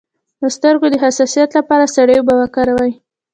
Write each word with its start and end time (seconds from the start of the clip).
د 0.41 0.43
سترګو 0.55 0.85
د 0.91 0.95
حساسیت 1.03 1.49
لپاره 1.57 1.85
سړې 1.95 2.15
اوبه 2.17 2.33
وکاروئ 2.37 2.93